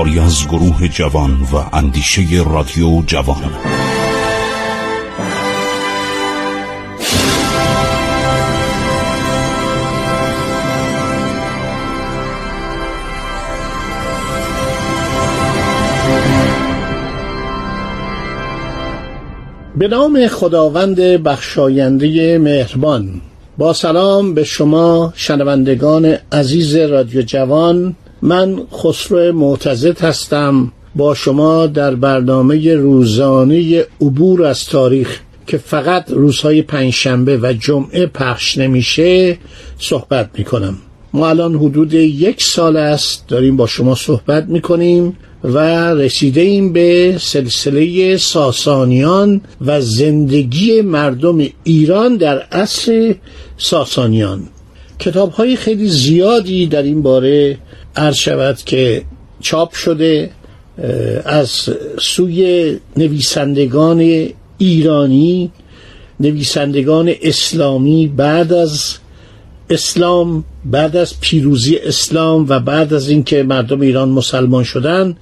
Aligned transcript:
کاری 0.00 0.18
از 0.18 0.48
گروه 0.48 0.88
جوان 0.88 1.30
و 1.30 1.76
اندیشه 1.76 2.22
رادیو 2.50 3.02
جوان. 3.06 3.50
به 19.76 19.88
نام 19.88 20.26
خداوند 20.26 21.00
بخشاینده 21.00 22.38
مهربان 22.38 23.20
با 23.58 23.72
سلام 23.72 24.34
به 24.34 24.44
شما 24.44 25.12
شنوندگان 25.16 26.16
عزیز 26.32 26.76
رادیو 26.76 27.22
جوان 27.22 27.94
من 28.22 28.60
خسرو 28.72 29.32
معتزد 29.32 30.00
هستم. 30.00 30.72
با 30.96 31.14
شما 31.14 31.66
در 31.66 31.94
برنامه 31.94 32.74
روزانه 32.74 33.84
عبور 34.00 34.44
از 34.44 34.64
تاریخ 34.64 35.20
که 35.46 35.58
فقط 35.58 36.10
روزهای 36.10 36.62
پنجشنبه 36.62 37.38
و 37.42 37.52
جمعه 37.52 38.06
پخش 38.06 38.58
نمیشه 38.58 39.38
صحبت 39.78 40.30
می‌کنم. 40.38 40.78
ما 41.12 41.28
الان 41.28 41.54
حدود 41.54 41.94
یک 41.94 42.42
سال 42.42 42.76
است 42.76 43.28
داریم 43.28 43.56
با 43.56 43.66
شما 43.66 43.94
صحبت 43.94 44.44
می‌کنیم 44.48 45.16
و 45.44 45.58
رسیده 45.94 46.40
ایم 46.40 46.72
به 46.72 47.16
سلسله 47.20 48.16
ساسانیان 48.16 49.40
و 49.60 49.80
زندگی 49.80 50.80
مردم 50.80 51.38
ایران 51.64 52.16
در 52.16 52.38
عصر 52.38 53.14
ساسانیان. 53.58 54.42
کتاب 54.98 55.30
های 55.30 55.56
خیلی 55.56 55.88
زیادی 55.88 56.66
در 56.66 56.82
این 56.82 57.02
باره 57.02 57.58
عرض 58.00 58.16
شود 58.16 58.56
که 58.56 59.02
چاپ 59.40 59.74
شده 59.74 60.30
از 61.24 61.50
سوی 62.00 62.76
نویسندگان 62.96 64.28
ایرانی 64.58 65.50
نویسندگان 66.20 67.12
اسلامی 67.22 68.06
بعد 68.06 68.52
از 68.52 68.96
اسلام 69.70 70.44
بعد 70.64 70.96
از 70.96 71.20
پیروزی 71.20 71.76
اسلام 71.76 72.46
و 72.48 72.60
بعد 72.60 72.94
از 72.94 73.08
اینکه 73.08 73.42
مردم 73.42 73.80
ایران 73.80 74.08
مسلمان 74.08 74.64
شدن 74.64 75.16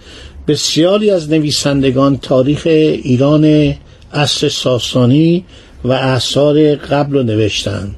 بسیاری 0.49 1.11
از 1.11 1.31
نویسندگان 1.31 2.19
تاریخ 2.19 2.63
ایران 2.67 3.75
عصر 4.13 4.49
ساسانی 4.49 5.45
و 5.85 5.93
اثار 5.93 6.75
قبل 6.75 7.13
رو 7.17 7.23
نوشتن. 7.23 7.95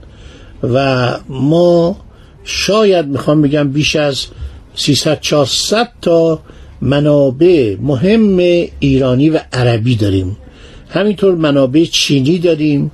و 0.63 1.17
ما 1.29 1.97
شاید 2.45 3.07
می‌خوام 3.07 3.43
بگم 3.43 3.73
بیش 3.73 3.97
از 3.97 4.27
300 4.75 5.21
400 5.21 5.89
تا 6.03 6.41
منابع 6.83 7.77
مهم 7.81 8.37
ایرانی 8.81 9.31
و 9.31 9.41
عربی 9.53 9.97
داریم. 9.97 10.37
همینطور 10.89 11.35
منابع 11.35 11.85
چینی 11.85 12.39
داریم. 12.39 12.91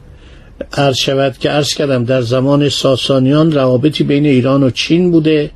عرض 0.73 0.97
شود 0.97 1.39
که 1.39 1.51
عرض 1.51 1.75
کردم 1.75 2.05
در 2.05 2.23
زمان 2.23 2.69
ساسانیان 2.69 3.53
روابطی 3.53 4.05
بین 4.05 4.27
ایران 4.27 4.63
و 4.63 4.71
چین 4.71 5.11
بوده. 5.11 5.51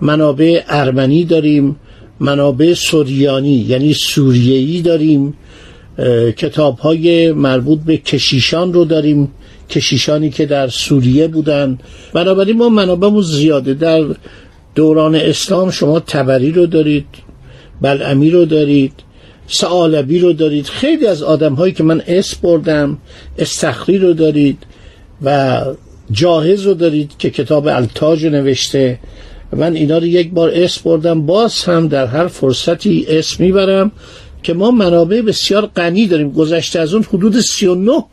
منابع 0.00 0.62
ارمنی 0.68 1.24
داریم. 1.24 1.76
منابع 2.20 2.74
سوریانی 2.74 3.54
یعنی 3.68 3.92
سوریهی 3.92 4.82
داریم. 4.82 5.34
کتاب 6.36 6.78
های 6.78 7.32
مربوط 7.32 7.78
به 7.78 7.96
کشیشان 7.96 8.72
رو 8.72 8.84
داریم. 8.84 9.30
کشیشانی 9.70 10.30
که 10.30 10.46
در 10.46 10.68
سوریه 10.68 11.28
بودن. 11.28 11.78
بنابراین 12.12 12.56
ما 12.56 12.68
منابعمون 12.68 13.22
زیاده. 13.22 13.74
در 13.74 14.04
دوران 14.76 15.14
اسلام 15.14 15.70
شما 15.70 16.00
تبری 16.00 16.52
رو 16.52 16.66
دارید 16.66 17.06
بلعمی 17.80 18.30
رو 18.30 18.44
دارید 18.44 18.92
سعالبی 19.48 20.18
رو 20.18 20.32
دارید. 20.32 20.66
خیلی 20.66 21.06
از 21.06 21.22
آدم 21.22 21.54
هایی 21.54 21.72
که 21.72 21.82
من 21.82 22.02
اسم 22.06 22.38
بردم 22.42 22.98
استخری 23.38 23.98
رو 23.98 24.12
دارید 24.12 24.58
و 25.22 25.60
جاهز 26.10 26.62
رو 26.62 26.74
دارید 26.74 27.10
که 27.18 27.30
کتاب 27.30 27.66
التاج 27.66 28.26
نوشته. 28.26 28.98
من 29.52 29.74
اینا 29.74 29.98
رو 29.98 30.06
یک 30.06 30.30
بار 30.30 30.50
اسم 30.54 30.80
بردم 30.84 31.26
باز 31.26 31.64
هم 31.64 31.88
در 31.88 32.06
هر 32.06 32.26
فرصتی 32.26 33.06
اسم 33.08 33.44
می‌برم 33.44 33.92
که 34.42 34.54
ما 34.54 34.70
منابع 34.70 35.20
بسیار 35.20 35.66
غنی 35.66 36.06
داریم. 36.06 36.30
گذشته 36.30 36.78
از 36.78 36.94
اون 36.94 37.02
حدود 37.02 37.40
39 37.40 38.04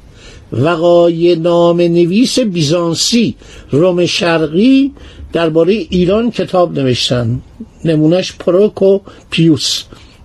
وقای 0.51 1.35
نام 1.35 1.81
نویس 1.81 2.40
بیزانسی 2.40 3.35
روم 3.72 4.06
شرقی 4.06 4.91
درباره 5.33 5.73
ایران 5.73 6.31
کتاب 6.31 6.79
نوشتن. 6.79 7.41
نمونش 7.85 8.33
پروکو 8.33 8.99
پیوس 9.29 9.83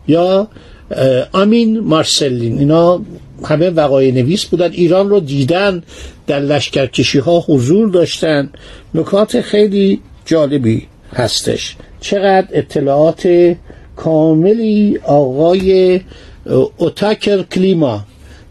یا 0.08 0.48
آمین 1.32 1.80
مارسلین. 1.80 2.58
اینا 2.58 3.02
همه 3.44 3.70
وقای 3.70 4.12
نویس 4.12 4.44
بودن. 4.44 4.72
ایران 4.72 5.08
رو 5.08 5.20
دیدن 5.20 5.82
در 6.26 6.40
لشکرکشی 6.40 7.18
ها 7.18 7.44
حضور 7.48 7.88
داشتن. 7.88 8.50
نکات 8.94 9.40
خیلی 9.40 10.00
جالبی 10.26 10.86
هستش. 11.12 11.76
چقدر 12.00 12.48
اطلاعات 12.52 13.54
کاملی 13.96 14.98
آقای 15.04 16.00
اوتاکر 16.76 17.42
کلیما 17.42 18.04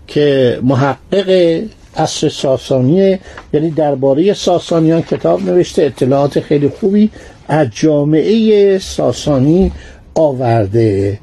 که 0.07 0.59
محقق 0.63 1.61
عصر 1.97 2.29
ساسانیه 2.29 3.19
یعنی 3.53 3.69
درباره 3.69 4.33
ساسانیان 4.33 5.01
کتاب 5.01 5.41
نوشته. 5.49 5.83
اطلاعات 5.83 6.39
خیلی 6.39 6.69
خوبی 6.69 7.09
از 7.47 7.67
جامعه 7.71 8.77
ساسانی 8.79 9.71
آورده. 10.15 11.19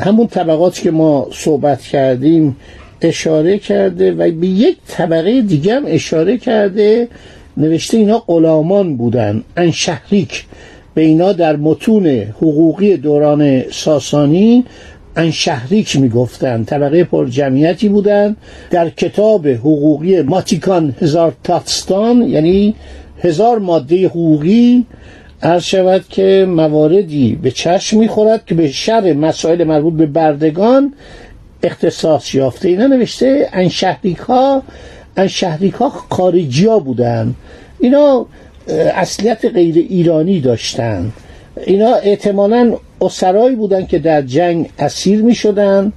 همون 0.00 0.26
طبقاتی 0.26 0.82
که 0.82 0.90
ما 0.90 1.28
صحبت 1.32 1.82
کردیم 1.82 2.56
اشاره 3.00 3.58
کرده 3.58 4.12
و 4.12 4.16
به 4.16 4.46
یک 4.46 4.76
طبقه 4.88 5.40
دیگه 5.40 5.74
هم 5.74 5.82
اشاره 5.86 6.38
کرده. 6.38 7.08
نوشته 7.56 7.96
اینا 7.96 8.18
غلامان 8.18 8.96
بودن 8.96 9.44
انشهریک. 9.56 10.44
به 10.94 11.02
اینا 11.02 11.32
در 11.32 11.56
متون 11.56 12.06
حقوقی 12.06 12.96
دوران 12.96 13.70
ساسانی 13.70 14.64
انشهریک 15.16 15.96
می‌گفتن 15.96 16.64
طبقه 16.64 17.04
پر 17.04 17.26
جمعیتی 17.26 17.88
بودن 17.88 18.36
در 18.70 18.90
کتاب 18.90 19.48
حقوقی 19.48 20.22
ماتیکان 20.22 20.94
هزار 21.00 21.32
تاتستان 21.44 22.22
یعنی 22.22 22.74
هزار 23.22 23.58
ماده 23.58 24.06
حقوقی 24.06 24.86
عرض 25.42 25.62
شود 25.62 26.04
که 26.08 26.46
مواردی 26.48 27.38
به 27.42 27.50
چشم 27.50 27.98
می‌خورد 27.98 28.46
که 28.46 28.54
به 28.54 28.68
شر 28.68 29.12
مسائل 29.12 29.64
مربوط 29.64 29.94
به 29.94 30.06
بردگان 30.06 30.94
اختصاص 31.62 32.34
یافته. 32.34 32.68
اینا 32.68 32.86
نوشته 32.86 33.48
انشهریک 33.52 34.18
ها 34.18 34.62
انشهریک 35.16 35.74
ها 35.74 35.88
خارجی 35.88 36.66
ها 36.66 36.78
بودن 36.78 37.34
اینا 37.78 38.26
اصلیت 38.94 39.44
غیر 39.44 39.76
ایرانی 39.76 40.40
داشتن 40.40 41.12
اینا 41.66 41.94
احتمالا 41.94 42.76
اسرایی 43.06 43.56
بودن 43.56 43.86
که 43.86 43.98
در 43.98 44.22
جنگ 44.22 44.68
اسیر 44.78 45.22
می 45.22 45.34
شدن 45.34 45.92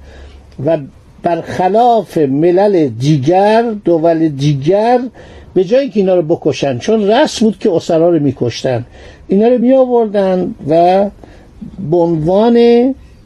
و 0.66 0.78
برخلاف 1.22 2.18
ملل 2.18 2.88
دیگر 2.88 3.74
دول 3.84 4.28
دیگر 4.28 5.00
به 5.54 5.64
جایی 5.64 5.88
که 5.90 6.00
اینا 6.00 6.14
رو 6.14 6.22
بکشن 6.22 6.78
چون 6.78 7.10
رسم 7.10 7.46
بود 7.46 7.58
که 7.58 7.72
اسرا 7.72 8.10
رو 8.10 8.18
میکشتن 8.18 8.84
اینا 9.28 9.48
رو 9.48 9.58
می 9.58 9.72
آوردن 9.72 10.54
و 10.68 11.04
به 11.90 11.96
عنوان 11.96 12.54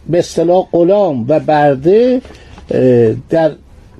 به 0.09 0.19
اصطلاح 0.19 0.67
غلام 0.73 1.25
و 1.29 1.41
برده 1.41 2.21
در 3.31 3.51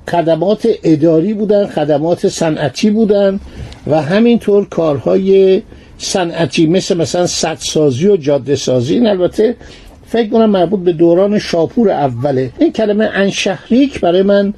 خدمات 0.09 0.67
اداری 0.83 1.33
بودن 1.33 1.67
خدمات 1.67 2.27
صنعتی 2.27 2.89
بودن 2.89 3.39
و 3.87 4.01
همینطور 4.01 4.65
کارهای 4.69 5.61
صنعتی 5.97 6.67
مثل 6.67 6.97
مثلا 6.97 7.27
سدسازی 7.27 8.07
و 8.07 8.17
جاده 8.17 8.55
سازی 8.55 8.93
این 8.93 9.07
البته 9.07 9.55
فکر 10.07 10.29
کنم 10.29 10.49
مربوط 10.49 10.79
به 10.79 10.93
دوران 10.93 11.39
شاپور 11.39 11.89
اوله. 11.91 12.51
این 12.59 12.71
کلمه 12.71 13.09
انشهریک 13.13 13.99
برای 13.99 14.21
من 14.21 14.53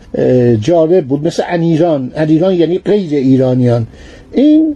جالب 0.61 1.05
بود. 1.05 1.27
مثل 1.27 1.43
انیران. 1.47 2.11
انیران 2.15 2.53
یعنی 2.53 2.79
غیر 2.79 3.13
ایرانیان. 3.13 3.87
این 4.33 4.75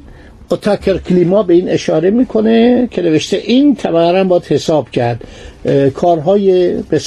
اوتاکر 0.51 0.97
کلیما 0.97 1.43
به 1.43 1.53
این 1.53 1.69
اشاره 1.69 2.09
می‌کنه 2.09 2.87
که 2.91 3.01
نوشته 3.01 3.37
این 3.37 3.75
طبعا 3.75 4.23
باید 4.23 4.43
حساب 4.45 4.89
کرد. 4.89 5.23
کارهای 5.93 6.73
به 6.89 7.01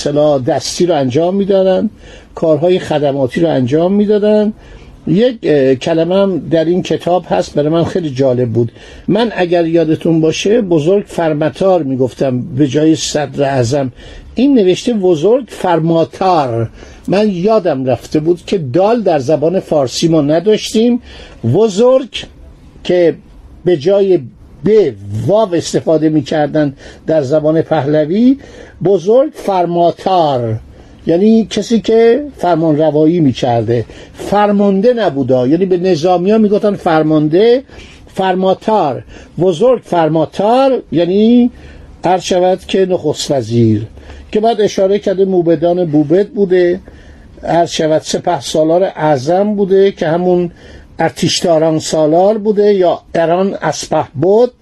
دستی 0.47 0.87
رو 0.87 0.95
انجام 0.95 1.35
می‌دادن. 1.35 1.91
کارهای 2.35 2.79
خدماتی 2.79 3.41
رو 3.41 3.49
انجام 3.49 3.93
می‌دادن. 3.93 4.53
یک 5.07 5.41
کلمه 5.79 6.41
در 6.51 6.65
این 6.65 6.83
کتاب 6.83 7.25
هست 7.29 7.55
برای 7.55 7.69
من 7.69 7.85
خیلی 7.85 8.11
جالب 8.11 8.49
بود. 8.49 8.73
من 9.09 9.33
اگر 9.37 9.67
یادتون 9.67 10.21
باشه 10.21 10.61
بزرگ 10.61 11.05
فرمتار 11.07 11.83
می‌گفتم 11.83 12.41
به 12.41 12.69
جای 12.69 12.97
صدر 12.97 13.43
اعظم. 13.43 13.93
این 14.35 14.55
نوشته 14.55 14.93
بزرگ 14.93 15.45
فرماتار 15.49 16.71
من 17.09 17.31
یادم 17.31 17.85
رفته 17.85 18.21
بود 18.21 18.45
که 18.47 18.59
دال 18.59 19.03
در 19.03 19.19
زبان 19.19 19.61
فارسی 19.61 20.09
ما 20.09 20.21
نداشتیم. 20.21 21.01
بزرگ 21.55 22.25
که 22.85 23.15
به 23.65 23.77
جای 23.77 24.21
به 24.65 24.95
واو 25.27 25.55
استفاده 25.55 26.09
می‌کردن 26.09 26.75
در 27.07 27.23
زبان 27.23 27.63
پهلوی 27.63 28.39
بزرگ 28.85 29.31
فرماتار 29.35 30.59
یعنی 31.07 31.47
کسی 31.51 31.81
که 31.81 32.25
فرمان 32.37 32.79
روایی 32.79 33.21
می‌کرده. 33.21 33.85
فرمانده 34.15 34.93
نبودا. 34.93 35.47
یعنی 35.47 35.67
به 35.67 35.77
نظامی 35.77 36.31
ها 36.31 36.71
فرمانده 36.77 37.63
فرماتار. 38.15 39.05
بزرگ 39.39 39.83
فرماتار 39.85 40.83
یعنی 40.93 41.51
هر 42.05 42.19
شود 42.19 42.61
که 42.67 42.87
نخست 42.87 43.31
وزیر. 43.31 43.87
که 44.33 44.41
بعد 44.41 44.61
اشاره 44.61 44.99
کرده 44.99 45.25
موبدان 45.25 45.85
بوبد 45.85 46.29
بوده. 46.29 46.81
هر 47.43 47.67
شود 47.67 48.03
سپه 48.03 48.41
سالار 48.41 48.83
اعظم 48.85 49.55
بوده 49.55 49.93
که 49.93 50.09
همون 50.09 50.51
ارتشداران 50.99 51.79
سالار 51.79 52.39
بوده 52.39 52.75
یا 52.75 53.01
اران 53.15 53.55
اسپه 53.63 54.05
بود. 54.15 54.53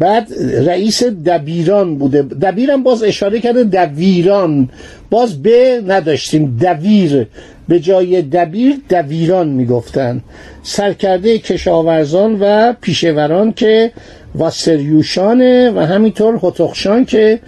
بعد 0.00 0.28
رئیس 0.66 1.02
دبیران 1.04 1.98
بوده. 1.98 2.22
دبیرم 2.22 2.82
باز 2.82 3.02
اشاره 3.02 3.40
کرده 3.40 3.64
دویران 3.64 4.68
باز 5.10 5.42
به 5.42 5.82
نداشتیم. 5.86 6.56
دویر 6.60 7.26
به 7.68 7.80
جای 7.80 8.22
دبیر 8.22 8.76
دویران 8.88 9.48
می‌گفتن. 9.48 10.20
سرکرده 10.62 11.38
کشاورزان 11.38 12.38
و 12.40 12.72
پیشوران 12.80 13.52
که 13.52 13.92
واسریوشانه 14.34 15.70
و 15.70 15.78
همینطور 15.78 16.40
هتخشان 16.42 17.04
که 17.04 17.40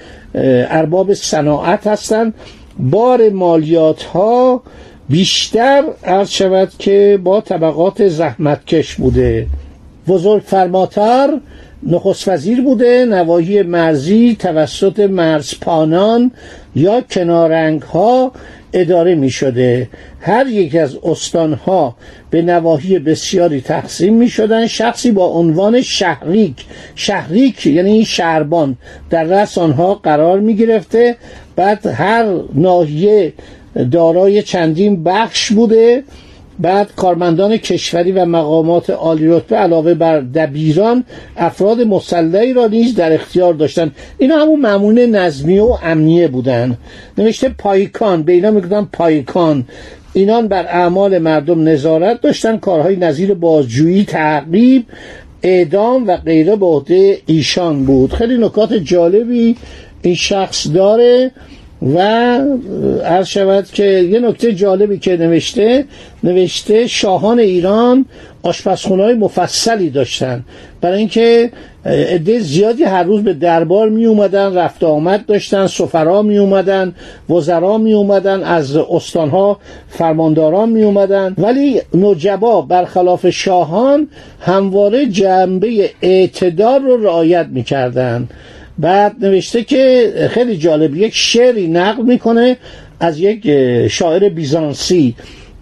ارباب 0.70 1.14
صناعت 1.14 1.86
هستند 1.86 2.34
بار 2.78 3.28
مالیات 3.28 4.02
ها 4.02 4.62
بیشتر 5.08 5.82
عرض 6.04 6.30
شود 6.30 6.72
که 6.78 7.18
با 7.24 7.40
طبقات 7.40 8.08
زحمتکش 8.08 8.94
بوده. 8.94 9.46
بزرگ 10.08 10.42
فرماتر 10.42 11.40
نخست 11.86 12.28
وزیر 12.28 12.60
بوده 12.60 13.04
نواحی 13.04 13.62
مرزی 13.62 14.36
توسط 14.38 15.00
مرزپانان 15.00 16.30
یا 16.76 17.00
کنارنگ 17.00 17.82
ها 17.82 18.32
اداره 18.72 19.14
می 19.14 19.30
شده 19.30 19.88
هر 20.20 20.46
یک 20.46 20.74
از 20.74 20.98
استانها 21.04 21.96
به 22.30 22.42
نواحی 22.42 22.98
بسیاری 22.98 23.60
تقسیم 23.60 24.14
می 24.14 24.28
شدن 24.28 24.66
شخصی 24.66 25.12
با 25.12 25.26
عنوان 25.26 25.80
شهریک. 25.80 26.54
شهریک 26.94 27.66
یعنی 27.66 28.04
شهربان. 28.04 28.76
در 29.10 29.24
رأس 29.24 29.58
آنها 29.58 29.94
قرار 29.94 30.40
می 30.40 30.56
گرفته 30.56 31.16
بعد 31.56 31.86
هر 31.86 32.34
ناحیه 32.54 33.32
دارای 33.90 34.42
چندین 34.42 35.04
بخش 35.04 35.52
بوده. 35.52 36.02
بعد 36.60 36.90
کارمندان 36.96 37.56
کشوری 37.56 38.12
و 38.12 38.24
مقامات 38.24 38.90
عالی 38.90 39.28
رتبه 39.28 39.56
علاوه 39.56 39.94
بر 39.94 40.20
دبیران 40.20 41.04
افراد 41.36 41.80
مسلحی 41.80 42.52
را 42.52 42.66
نیز 42.66 42.94
در 42.94 43.12
اختیار 43.12 43.54
داشتند. 43.54 43.94
اینا 44.18 44.36
همون 44.36 44.60
معمول 44.60 45.06
نظمی 45.06 45.58
و 45.58 45.76
امنیه 45.82 46.28
بودن. 46.28 46.78
نوشته 47.18 47.48
پایکان 47.48 48.22
به 48.22 48.32
اینا 48.32 48.50
می‌گفتن 48.50 48.88
پایکان. 48.92 49.64
اینان 50.12 50.48
بر 50.48 50.66
اعمال 50.66 51.18
مردم 51.18 51.68
نظارت 51.68 52.20
داشتن 52.20 52.56
کارهای 52.56 52.96
نظیر 52.96 53.34
بازجویی 53.34 54.04
تعقیب 54.04 54.84
اعدام 55.42 56.06
و 56.06 56.16
غیره 56.16 56.56
به 56.56 56.66
عهده 56.66 57.18
ایشان 57.26 57.84
بود. 57.84 58.12
خیلی 58.12 58.38
نکات 58.38 58.74
جالبی 58.74 59.56
این 60.02 60.14
شخص 60.14 60.66
داره. 60.74 61.30
و 61.82 61.98
عرض 63.04 63.26
شود 63.26 63.66
که 63.66 63.84
یه 63.84 64.20
نکته 64.20 64.52
جالبی 64.52 64.98
که 64.98 65.16
نوشته 65.16 65.84
نوشته 66.24 66.86
شاهان 66.86 67.38
ایران 67.38 68.06
های 68.88 69.14
مفصلی 69.14 69.90
داشتن. 69.90 70.44
برای 70.80 70.98
اینکه 70.98 71.50
عده 71.84 72.38
زیادی 72.38 72.84
هر 72.84 73.02
روز 73.02 73.22
به 73.22 73.34
دربار 73.34 73.88
می 73.88 74.06
اومدن 74.06 74.54
رفت 74.54 74.84
آمد 74.84 75.26
داشتن 75.26 75.66
سفرا 75.66 76.22
می 76.22 76.38
اومدن 76.38 76.94
وزرا 77.30 77.78
می 77.78 77.92
اومدن 77.92 78.42
از 78.42 78.76
استانها 78.76 79.58
فرمانداران 79.88 80.68
می 80.68 80.82
اومدن 80.82 81.34
ولی 81.38 81.80
نجبا 81.94 82.62
برخلاف 82.62 83.30
شاهان 83.30 84.08
همواره 84.40 85.06
جنبه 85.06 85.90
اعتدار 86.02 86.80
رو 86.80 87.04
رعایت 87.04 87.46
می 87.50 87.62
کردن 87.62 88.28
بعد 88.78 89.24
نوشته 89.24 89.64
که 89.64 90.12
خیلی 90.30 90.56
جالب 90.56 90.96
یک 90.96 91.14
شعری 91.14 91.68
نقل 91.68 92.02
می‌کنه 92.02 92.56
از 93.00 93.18
یک 93.18 93.50
شاعر 93.88 94.28
بیزانسی. 94.28 95.14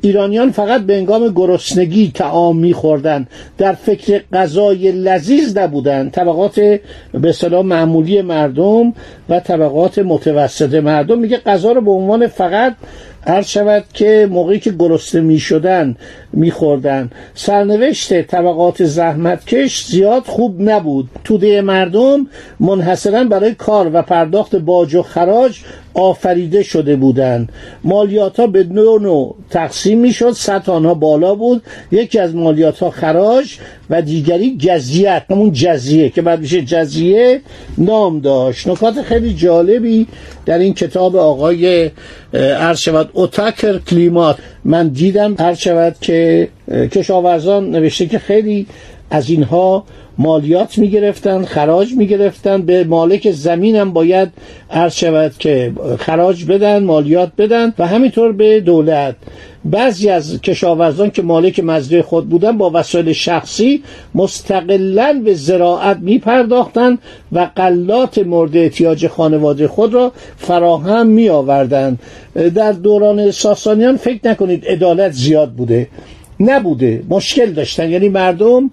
ایرانیان 0.02 0.50
فقط 0.50 0.80
به 0.80 0.96
انگام 0.96 1.28
گرسنگی 1.28 2.10
تعام 2.14 2.58
میخوردن 2.58 3.26
در 3.58 3.72
فکر 3.72 4.22
غذای 4.32 4.92
لذیذ 4.92 5.58
نبودن 5.58 6.10
طبقات 6.10 6.80
به 7.12 7.32
صلاح 7.32 7.64
معمولی 7.64 8.22
مردم 8.22 8.94
و 9.28 9.40
طبقات 9.40 9.98
متوسط 9.98 10.74
مردم. 10.74 11.18
میگه 11.18 11.36
غذا 11.36 11.72
رو 11.72 11.80
به 11.80 11.90
عنوان 11.90 12.26
فقط 12.26 12.76
هر 13.26 13.42
شود 13.42 13.84
که 13.94 14.28
موقعی 14.30 14.58
که 14.58 14.70
گرسنه 14.78 15.20
می 15.20 15.38
شدن 15.38 15.96
می 16.32 16.50
خوردن 16.50 17.10
سرنوشت 17.34 18.22
طبقات 18.22 18.84
زحمتکش 18.84 19.86
زیاد 19.86 20.22
خوب 20.22 20.60
نبود. 20.60 21.08
توده 21.24 21.60
مردم 21.60 22.26
منحصرا 22.60 23.24
برای 23.24 23.54
کار 23.54 23.90
و 23.92 24.02
پرداخت 24.02 24.56
باج 24.56 24.94
و 24.94 25.02
خراج 25.02 25.60
آفریده 25.94 26.62
شده 26.62 26.96
بودند. 26.96 27.52
مالیات 27.84 28.40
ها 28.40 28.46
به 28.46 28.64
نوع 28.64 29.02
نوع 29.02 29.36
تقسیم 29.50 29.98
می 29.98 30.12
شد 30.12 30.30
سطح 30.30 30.72
آنها 30.72 30.94
بالا 30.94 31.34
بود. 31.34 31.62
یکی 31.90 32.18
از 32.18 32.34
مالیات 32.34 32.78
ها 32.78 32.90
خراج 32.90 33.58
و 33.90 34.02
دیگری 34.02 34.56
جزیت. 34.56 35.22
همون 35.30 35.52
جزیه 35.52 36.10
که 36.10 36.22
بعد 36.22 36.40
میشه 36.40 36.62
جزیه 36.62 37.40
نام 37.78 38.20
داشت. 38.20 38.68
نکات 38.68 39.02
خیلی 39.02 39.34
جالبی 39.34 40.06
در 40.46 40.58
این 40.58 40.74
کتاب 40.74 41.16
آقای 41.16 41.90
عرض 42.34 42.78
شود 42.78 43.10
اوتاکر 43.12 43.78
کلیمات. 43.78 44.36
من 44.64 44.88
دیدم 44.88 45.54
شود 45.54 45.96
که 46.00 46.48
کشاورزان 46.70 47.70
نوشته 47.70 48.06
که 48.06 48.18
خیلی 48.18 48.66
از 49.10 49.30
اینها 49.30 49.84
مالیات 50.20 50.78
می‌گرفتن 50.78 51.44
خراج 51.44 51.92
می‌گرفتن. 51.92 52.62
به 52.62 52.84
مالک 52.84 53.30
زمینم 53.30 53.92
باید 53.92 54.28
عرض 54.70 54.94
شود 54.94 55.32
که 55.38 55.72
خراج 55.98 56.44
بدن 56.44 56.84
مالیات 56.84 57.32
بدن 57.38 57.72
و 57.78 57.86
همینطور 57.86 58.32
به 58.32 58.60
دولت. 58.60 59.16
بعضی 59.64 60.08
از 60.08 60.40
کشاورزان 60.40 61.10
که 61.10 61.22
مالک 61.22 61.60
مزرعه 61.60 62.02
خود 62.02 62.28
بودن 62.28 62.58
با 62.58 62.70
وسایل 62.74 63.12
شخصی 63.12 63.82
مستقلا 64.14 65.22
به 65.24 65.34
زراعت 65.34 65.96
می 65.96 66.18
پرداختند 66.18 66.98
و 67.32 67.50
قلات 67.56 68.18
مورد 68.18 68.56
احتیاج 68.56 69.06
خانواده 69.06 69.68
خود 69.68 69.94
را 69.94 70.12
فراهم 70.36 71.06
می 71.06 71.28
آوردند 71.28 71.98
در 72.54 72.72
دوران 72.72 73.30
ساسانیان 73.30 73.96
فکر 73.96 74.28
نکنید 74.28 74.66
عدالت 74.66 75.12
زیاد 75.12 75.50
بوده. 75.50 75.88
نبوده. 76.40 77.02
مشکل 77.08 77.52
داشتن. 77.52 77.90
یعنی 77.90 78.08
مردم 78.08 78.70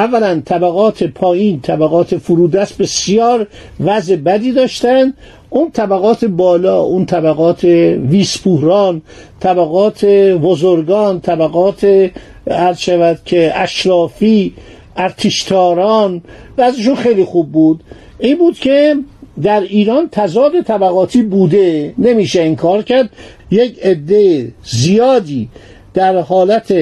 اولا 0.00 0.42
طبقات 0.44 1.04
پایین 1.04 1.60
طبقات 1.60 2.16
فرودست 2.16 2.78
بسیار 2.78 3.46
وضع 3.80 4.16
بدی 4.16 4.52
داشتن. 4.52 5.14
اون 5.50 5.70
طبقات 5.70 6.24
بالا 6.24 6.80
اون 6.80 7.06
طبقات 7.06 7.64
ویسپوهران 8.10 9.02
طبقات 9.40 10.04
بزرگان 10.42 11.20
طبقات 11.20 12.10
عرض 12.46 12.78
شود 12.78 13.18
که 13.24 13.52
اشرافی 13.54 14.52
ارتشتاران 14.96 16.22
وضعشون 16.58 16.94
خیلی 16.94 17.24
خوب 17.24 17.52
بود. 17.52 17.80
این 18.18 18.38
بود 18.38 18.58
که 18.58 18.96
در 19.42 19.60
ایران 19.60 20.08
تضاد 20.12 20.52
طبقاتی 20.60 21.22
بوده. 21.22 21.94
نمیشه 21.98 22.42
انکار 22.42 22.82
کرد. 22.82 23.10
یک 23.50 23.78
عده 23.82 24.52
زیادی 24.64 25.48
در 25.94 26.20
حالت 26.20 26.74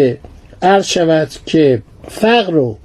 عرض 0.63 0.87
شود 0.87 1.29
که 1.47 1.83
فقر 2.09 2.57
و 2.57 2.77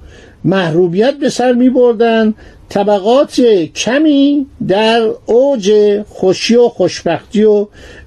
محرومیت 0.44 1.14
به 1.14 1.28
سر 1.28 1.52
می 1.52 1.70
بردن 1.70 2.34
طبقات 2.68 3.40
کمی 3.74 4.46
در 4.68 5.08
اوج 5.26 5.72
خوشی 6.08 6.56
و 6.56 6.68
خوشبختی 6.68 7.44
و 7.44 7.66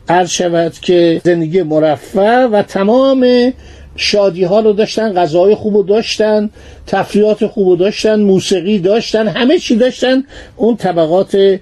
عرض 0.09 0.29
شود 0.29 0.73
که 0.73 1.21
زندگی 1.23 1.61
مرفع 1.61 2.45
و 2.45 2.61
تمام 2.61 3.53
شادی 3.95 4.43
ها 4.43 4.59
رو 4.59 4.73
داشتن 4.73 5.13
غذای 5.13 5.55
خوب 5.55 5.75
رو 5.75 5.83
داشتن 5.83 6.49
تفریات 6.87 7.47
خوب 7.47 7.67
رو 7.67 7.75
داشتن 7.75 8.19
موسیقی 8.19 8.79
داشتن 8.79 9.27
همه 9.27 9.59
چی 9.59 9.75
داشتن. 9.75 10.23
اون 10.55 10.77
طبقات 10.77 11.59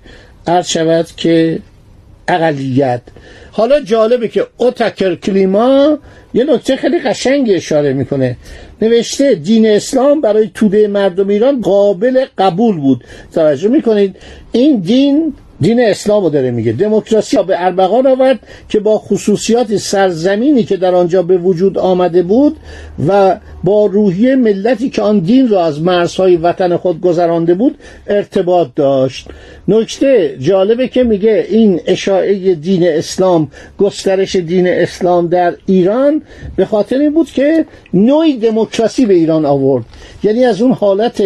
عرض 0.47 0.67
شود 0.67 1.07
که 1.17 1.59
اقلیت. 2.27 3.01
حالا 3.51 3.79
جالبه 3.79 4.27
که 4.27 4.47
اوتکر 4.57 5.15
کلیما 5.15 5.97
یه 6.33 6.43
نکته 6.43 6.75
خیلی 6.75 6.99
قشنگی 6.99 7.53
اشاره 7.53 7.93
می‌کنه. 7.93 8.37
نوشته 8.81 9.35
دین 9.35 9.67
اسلام 9.67 10.21
برای 10.21 10.51
توده 10.53 10.87
مردم 10.87 11.27
ایران 11.27 11.61
قابل 11.61 12.25
قبول 12.37 12.77
بود. 12.77 13.03
توجه 13.33 13.69
می‌کنید؟ 13.69 14.15
این 14.51 14.79
دین 14.79 15.33
دین 15.61 15.79
اسلام 15.79 16.23
رو 16.23 16.29
داره 16.29 16.51
میگه. 16.51 16.71
دموکراسی 16.71 17.37
به 17.47 17.65
اربغان 17.65 18.07
آورد 18.07 18.39
که 18.69 18.79
با 18.79 18.97
خصوصیات 18.97 19.77
سرزمینی 19.77 20.63
که 20.63 20.77
در 20.77 20.95
آنجا 20.95 21.23
به 21.23 21.37
وجود 21.37 21.77
آمده 21.77 22.23
بود 22.23 22.57
و 23.07 23.37
با 23.63 23.85
روحیه 23.85 24.35
ملتی 24.35 24.89
که 24.89 25.01
آن 25.01 25.19
دین 25.19 25.49
را 25.49 25.65
از 25.65 25.81
مرزهای 25.81 26.37
وطن 26.37 26.77
خود 26.77 27.01
گذرانده 27.01 27.53
بود 27.53 27.77
ارتباط 28.07 28.67
داشت. 28.75 29.27
نکته 29.67 30.37
جالبه 30.39 30.87
که 30.87 31.03
میگه 31.03 31.45
این 31.49 31.81
اشاعه 31.85 32.55
دین 32.55 32.87
اسلام 32.87 33.51
گسترش 33.77 34.35
دین 34.35 34.67
اسلام 34.67 35.27
در 35.27 35.53
ایران 35.65 36.21
به 36.55 36.65
خاطر 36.65 36.97
این 36.97 37.13
بود 37.13 37.31
که 37.31 37.65
نوعی 37.93 38.37
دموکراسی 38.37 39.05
به 39.05 39.13
ایران 39.13 39.45
آورد. 39.45 39.85
یعنی 40.23 40.45
از 40.45 40.61
اون 40.61 40.71
حالت 40.71 41.23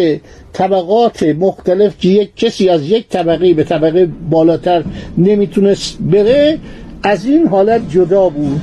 طبقات 0.52 1.22
مختلف 1.22 1.98
که 1.98 2.08
یک 2.08 2.36
کسی 2.36 2.68
از 2.68 2.82
یک 2.90 3.08
طبقه 3.08 3.54
به 3.54 3.64
طبقه 3.64 4.08
بالاتر 4.30 4.84
نمی‌تونست 5.18 5.96
بره 6.00 6.58
از 7.02 7.24
این 7.26 7.46
حالت 7.46 7.90
جدا 7.90 8.28
بود. 8.28 8.60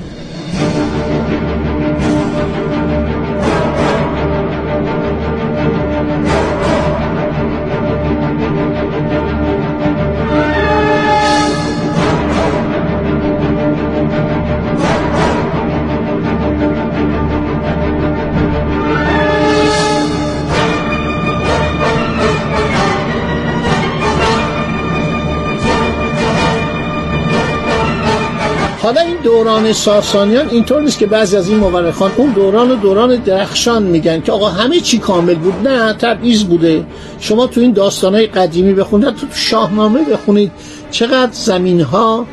حالا 28.88 29.02
این 29.02 29.18
دوران 29.24 29.74
ساسانیان 29.74 30.50
اینطور 30.50 30.82
نیست 30.82 31.00
که 31.00 31.06
بعضی 31.06 31.38
از 31.38 31.50
این 31.50 31.58
مورخان 31.58 32.12
اون 32.18 32.32
دوران 32.32 32.72
و 32.72 32.76
دوران 32.76 33.16
درخشان 33.16 33.84
میگن 33.84 34.22
که 34.22 34.32
آقا 34.32 34.50
همه 34.50 34.80
چی 34.80 34.98
کامل 34.98 35.36
بود. 35.36 35.68
نه 35.68 35.94
تبعیض 35.94 36.44
بوده. 36.44 36.86
شما 37.20 37.48
تو 37.48 37.62
این 37.62 37.72
داستانهای 37.72 38.28
قدیمی 38.28 38.74
بخونید 38.74 39.10
تو 39.10 39.28
شاهنامه 39.34 40.04
بخونید. 40.04 40.52
چقدر 40.92 41.32
زمین 41.32 41.82
ها 41.82 42.26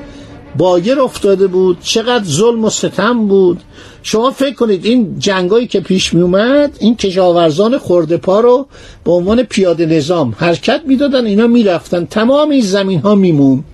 بایر 0.58 1.00
افتاده 1.00 1.46
بود 1.46 1.78
چقدر 1.82 2.24
ظلم 2.24 2.64
و 2.64 2.70
ستم 2.70 3.26
بود. 3.26 3.60
شما 4.02 4.30
فکر 4.30 4.54
کنید 4.54 4.84
این 4.84 5.18
جنگایی 5.18 5.66
که 5.66 5.80
پیش 5.80 6.14
می 6.14 6.22
اومد 6.22 6.76
این 6.80 6.96
کشاورزان 6.96 7.78
خورده 7.78 8.16
پا 8.16 8.40
رو 8.40 8.66
به 9.04 9.12
عنوان 9.12 9.42
پیاده 9.42 9.86
نظام 9.86 10.34
حرکت 10.38 10.80
می‌دادن 10.86 11.26
اینا 11.26 11.46
می‌رفتن. 11.46 12.04
تمام 12.04 12.50
این 12.50 12.62
زمین 12.62 13.00
ها 13.00 13.14
میمون. 13.14 13.64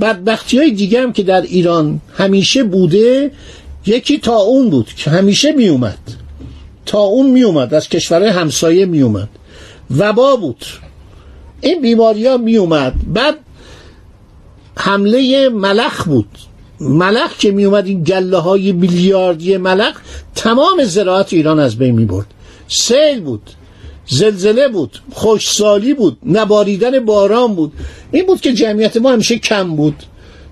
بدبختی 0.00 0.58
های 0.58 0.70
دیگه 0.70 1.02
هم 1.02 1.12
که 1.12 1.22
در 1.22 1.42
ایران 1.42 2.00
همیشه 2.16 2.64
بوده 2.64 3.30
یکی 3.86 4.18
تا 4.18 4.36
اون 4.36 4.70
بود 4.70 4.86
که 4.96 5.10
همیشه 5.10 5.52
می 5.52 5.68
اومد 5.68 5.98
تا 6.86 6.98
اون 7.00 7.30
می 7.30 7.42
اومد 7.42 7.74
از 7.74 7.88
کشورهای 7.88 8.30
همسایه 8.30 8.86
می 8.86 9.02
اومد 9.02 9.28
وبا 9.96 10.36
بود. 10.36 10.64
این 11.60 11.80
بیماری 11.80 12.26
ها 12.26 12.36
می 12.36 12.56
اومد 12.56 12.94
بعد 13.06 13.34
حمله 14.76 15.48
ملخ 15.48 16.04
بود. 16.04 16.28
ملخ 16.80 17.38
که 17.38 17.50
می 17.50 17.64
اومد 17.64 17.86
این 17.86 18.02
گله 18.02 18.36
های 18.36 18.72
میلیاردی 18.72 19.56
ملخ 19.56 20.00
تمام 20.34 20.84
زراعت 20.84 21.32
ایران 21.32 21.60
از 21.60 21.76
بین 21.76 21.94
می 21.94 22.04
برد 22.04 22.26
سیل 22.68 23.20
بود. 23.20 23.50
زلزله 24.08 24.68
بود 24.68 25.02
خوشسالی 25.12 25.94
بود 25.94 26.18
نباریدن 26.26 27.04
باران 27.04 27.54
بود. 27.54 27.72
این 28.12 28.26
بود 28.26 28.40
که 28.40 28.52
جمعیت 28.52 28.96
ما 28.96 29.12
همیشه 29.12 29.38
کم 29.38 29.76
بود. 29.76 30.02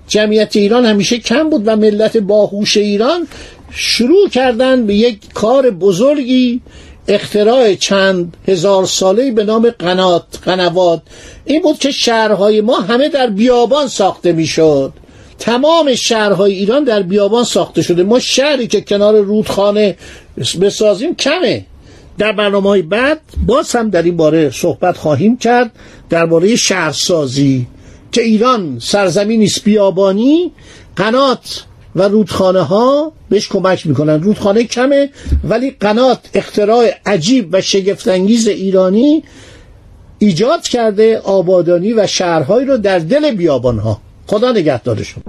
جمعیت 0.07 0.55
ایران 0.55 0.85
همیشه 0.85 1.17
کم 1.17 1.49
بود 1.49 1.61
و 1.65 1.75
ملت 1.75 2.17
باهوش 2.17 2.77
ایران 2.77 3.27
شروع 3.71 4.29
کردن 4.29 4.85
به 4.85 4.95
یک 4.95 5.19
کار 5.33 5.69
بزرگی 5.69 6.61
اختراع 7.07 7.73
چند 7.73 8.37
هزار 8.47 8.85
ساله 8.85 9.31
به 9.31 9.43
نام 9.43 9.69
قنات 9.69 10.23
قنوات. 10.45 11.01
این 11.45 11.61
بود 11.61 11.79
که 11.79 11.91
شهرهای 11.91 12.61
ما 12.61 12.79
همه 12.79 13.09
در 13.09 13.27
بیابان 13.27 13.87
ساخته 13.87 14.31
می‌شد. 14.31 14.93
تمام 15.39 15.95
شهرهای 15.95 16.53
ایران 16.53 16.83
در 16.83 17.01
بیابان 17.01 17.43
ساخته 17.43 17.81
شده. 17.81 18.03
ما 18.03 18.19
شهری 18.19 18.67
که 18.67 18.81
کنار 18.81 19.19
رودخانه 19.19 19.97
بسازیم 20.61 21.15
کمه. 21.15 21.65
در 22.17 22.31
برنامه 22.31 22.69
های 22.69 22.81
بعد 22.81 23.21
باز 23.45 23.75
هم 23.75 23.89
در 23.89 24.01
این 24.01 24.17
باره 24.17 24.49
صحبت 24.49 24.97
خواهیم 24.97 25.37
کرد 25.37 25.71
درباره 26.09 26.55
شهرسازی 26.55 27.67
که 28.11 28.21
ایران 28.21 28.79
سرزمینی 28.79 29.49
بیابانی 29.63 30.51
قنات 30.95 31.65
و 31.95 32.03
رودخانه 32.03 32.61
ها 32.61 33.11
بهش 33.29 33.47
کمک 33.47 33.87
می‌کنن. 33.87 34.23
رودخانه 34.23 34.63
کمه 34.63 35.09
ولی 35.43 35.71
قنات 35.79 36.19
اختراع 36.33 36.91
عجیب 37.05 37.49
و 37.51 37.61
شگفتانگیز 37.61 38.47
ایرانی 38.47 39.23
ایجاد 40.19 40.61
کرده 40.61 41.17
آبادانی 41.17 41.93
و 41.93 42.07
شهرهایی 42.07 42.65
رو 42.65 42.77
در 42.77 42.99
دل 42.99 43.35
بیابان 43.35 43.79
ها 43.79 44.01
خدا 44.27 44.51
نگهدارشون 44.51 45.23